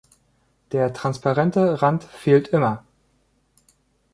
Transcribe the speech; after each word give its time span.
Der 0.71 0.93
transparente 0.93 1.79
Rand 1.83 2.03
fehlt 2.03 2.47
immer. 2.47 2.83